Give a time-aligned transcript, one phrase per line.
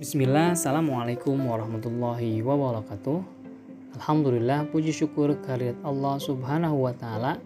[0.00, 3.20] Bismillah, Assalamualaikum warahmatullahi wabarakatuh.
[4.00, 7.36] Alhamdulillah, puji syukur kehadirat Allah subhanahu wa ta'ala.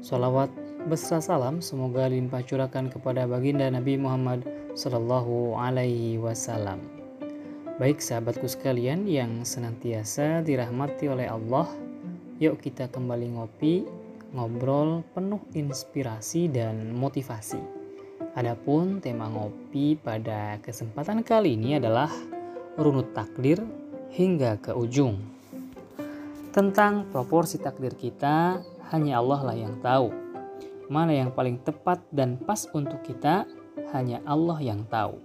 [0.00, 0.48] Salawat
[0.88, 4.40] beserta salam semoga limpah curahkan kepada baginda Nabi Muhammad
[4.72, 6.80] Sallallahu alaihi wasallam.
[7.76, 11.68] Baik sahabatku sekalian yang senantiasa dirahmati oleh Allah
[12.40, 13.84] Yuk kita kembali ngopi,
[14.32, 17.77] ngobrol penuh inspirasi dan motivasi
[18.38, 22.06] Adapun tema ngopi pada kesempatan kali ini adalah
[22.78, 23.58] runut takdir
[24.14, 25.18] hingga ke ujung.
[26.54, 28.62] Tentang proporsi takdir kita,
[28.94, 30.14] hanya Allah lah yang tahu.
[30.86, 33.42] Mana yang paling tepat dan pas untuk kita,
[33.90, 35.18] hanya Allah yang tahu.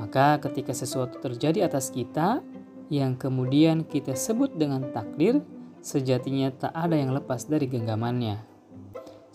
[0.00, 2.40] Maka ketika sesuatu terjadi atas kita,
[2.88, 5.44] yang kemudian kita sebut dengan takdir,
[5.84, 8.40] sejatinya tak ada yang lepas dari genggamannya.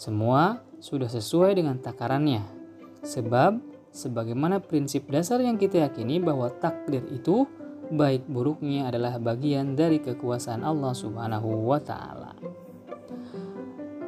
[0.02, 2.57] Semua sudah sesuai dengan takarannya
[3.06, 3.60] Sebab
[3.94, 7.50] sebagaimana prinsip dasar yang kita yakini bahwa takdir itu
[7.90, 12.36] baik buruknya adalah bagian dari kekuasaan Allah Subhanahu wa taala.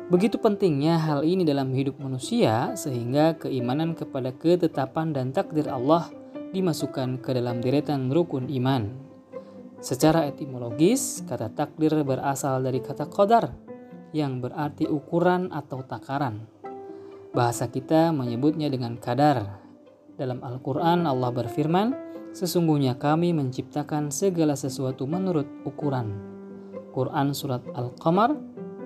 [0.10, 6.10] Begitu pentingnya hal ini dalam hidup manusia sehingga keimanan kepada ketetapan dan takdir Allah
[6.50, 8.90] dimasukkan ke dalam deretan rukun iman.
[9.80, 13.54] Secara etimologis, kata takdir berasal dari kata qadar
[14.12, 16.59] yang berarti ukuran atau takaran.
[17.30, 19.62] Bahasa kita menyebutnya dengan kadar.
[20.18, 26.14] Dalam Al-Quran Allah berfirman, Sesungguhnya kami menciptakan segala sesuatu menurut ukuran.
[26.94, 28.38] Quran Surat Al-Qamar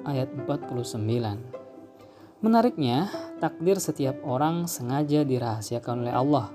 [0.07, 3.07] ayat 49 Menariknya,
[3.39, 6.47] takdir setiap orang sengaja dirahasiakan oleh Allah.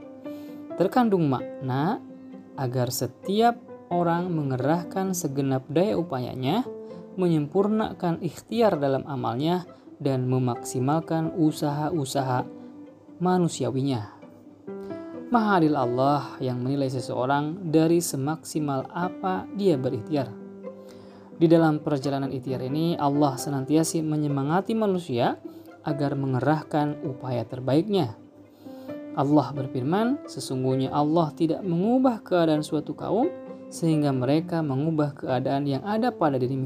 [0.77, 2.00] Terkandung makna
[2.61, 3.56] agar setiap
[3.89, 6.64] orang mengerahkan segenap daya upayanya,
[7.16, 9.64] menyempurnakan ikhtiar dalam amalnya,
[9.98, 12.46] dan memaksimalkan usaha-usaha
[13.18, 14.18] manusiawinya.
[15.28, 20.32] Maha adil Allah yang menilai seseorang dari semaksimal apa dia berikhtiar.
[21.38, 25.36] Di dalam perjalanan ikhtiar ini, Allah senantiasa menyemangati manusia
[25.84, 28.16] agar mengerahkan upaya terbaiknya.
[29.15, 33.28] Allah berfirman, sesungguhnya Allah tidak mengubah keadaan suatu kaum
[33.69, 36.65] sehingga mereka mengubah keadaan yang ada pada diri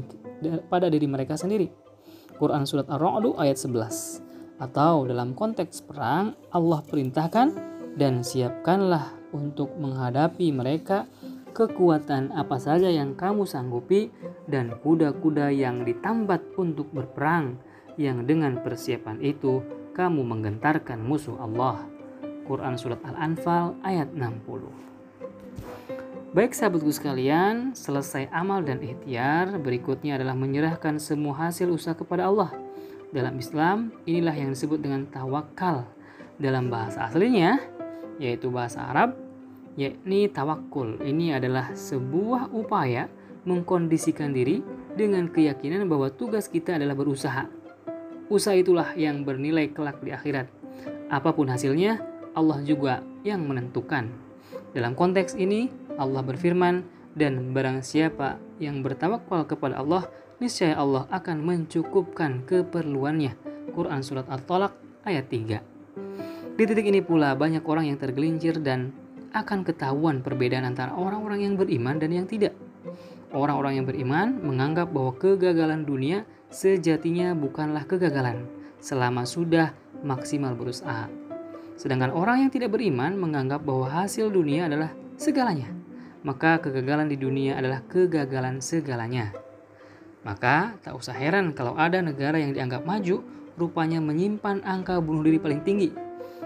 [0.71, 1.82] pada diri mereka sendiri.
[2.43, 4.19] Quran Surat Ar-Ra'du ayat 11.
[4.59, 7.55] Atau dalam konteks perang, Allah perintahkan
[7.95, 11.07] dan siapkanlah untuk menghadapi mereka
[11.55, 14.11] kekuatan apa saja yang kamu sanggupi
[14.51, 17.63] dan kuda-kuda yang ditambat untuk berperang
[17.95, 19.63] yang dengan persiapan itu
[19.95, 21.87] kamu menggentarkan musuh Allah.
[22.43, 24.83] Quran Surat Al-Anfal ayat 60
[26.33, 32.49] Baik sahabatku sekalian, selesai amal dan ikhtiar, berikutnya adalah menyerahkan semua hasil usaha kepada Allah.
[33.13, 35.85] Dalam Islam, inilah yang disebut dengan tawakal.
[36.41, 37.61] Dalam bahasa aslinya,
[38.17, 39.13] yaitu bahasa Arab,
[39.77, 40.97] yakni tawakul.
[41.05, 43.05] Ini adalah sebuah upaya
[43.45, 44.65] mengkondisikan diri
[44.97, 47.45] dengan keyakinan bahwa tugas kita adalah berusaha.
[48.33, 50.49] Usaha itulah yang bernilai kelak di akhirat.
[51.13, 52.01] Apa pun hasilnya,
[52.33, 54.09] Allah juga yang menentukan.
[54.73, 55.69] Dalam konteks ini,
[56.01, 56.81] Allah berfirman,
[57.13, 60.09] dan barang siapa yang bertawakal kepada Allah,
[60.41, 63.37] niscaya Allah akan mencukupkan keperluannya.
[63.69, 64.73] Quran Surat At-Tolak
[65.05, 68.93] ayat 3 Di titik ini pula banyak orang yang tergelincir dan
[69.33, 72.57] akan ketahuan perbedaan antara orang-orang yang beriman dan yang tidak.
[73.33, 78.45] Orang-orang yang beriman menganggap bahwa kegagalan dunia sejatinya bukanlah kegagalan
[78.77, 79.73] selama sudah
[80.05, 81.09] maksimal berusaha.
[81.75, 85.83] Sedangkan orang yang tidak beriman menganggap bahwa hasil dunia adalah segalanya
[86.23, 89.35] maka kegagalan di dunia adalah kegagalan segalanya.
[90.23, 93.21] Maka tak usah heran kalau ada negara yang dianggap maju
[93.59, 95.91] rupanya menyimpan angka bunuh diri paling tinggi.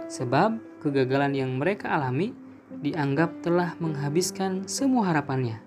[0.10, 2.34] Sebab kegagalan yang mereka alami
[2.82, 5.62] dianggap telah menghabiskan semua harapannya.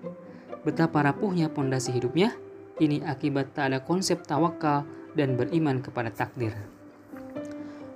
[0.66, 2.34] Betapa rapuhnya pondasi hidupnya,
[2.82, 4.84] ini akibat tak ada konsep tawakal
[5.14, 6.52] dan beriman kepada takdir.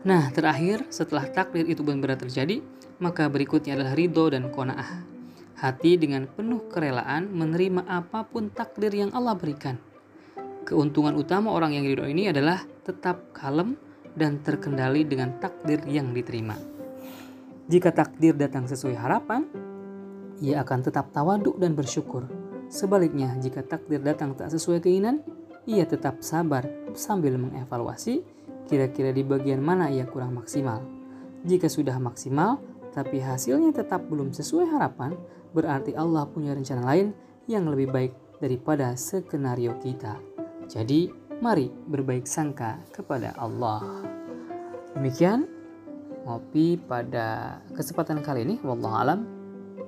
[0.04, 2.60] Nah, terakhir setelah takdir itu benar-benar terjadi,
[3.00, 5.14] maka berikutnya adalah ridho dan kona'ah
[5.64, 9.80] hati dengan penuh kerelaan menerima apa pun takdir yang Allah berikan.
[10.68, 13.76] Keuntungan utama orang yang ridho ini adalah tetap kalem
[14.12, 16.56] dan terkendali dengan takdir yang diterima.
[17.64, 19.48] Jika takdir datang sesuai harapan,
[20.44, 22.28] ia akan tetap tawaduk dan bersyukur.
[22.68, 25.24] Sebaliknya, jika takdir datang tak sesuai keinginan,
[25.64, 28.20] ia tetap sabar sambil mengevaluasi
[28.68, 30.80] kira-kira di bagian mana ia kurang maksimal.
[31.44, 32.60] Jika sudah maksimal,
[32.96, 35.18] tapi hasilnya tetap belum sesuai harapan,
[35.52, 37.12] berarti Allah punya rencana lain
[37.50, 40.16] yang lebih baik daripada skenario kita.
[40.64, 41.12] Jadi,
[41.44, 43.82] mari berbaik sangka kepada Allah.
[44.96, 45.44] Demikian
[46.24, 48.56] ngopi pada kesempatan kali ini.
[48.64, 49.20] Wallahu alam.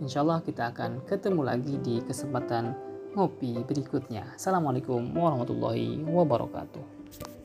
[0.02, 2.76] Insya Allah kita akan ketemu lagi di kesempatan
[3.16, 4.36] ngopi berikutnya.
[4.36, 7.35] Assalamualaikum warahmatullahi wabarakatuh.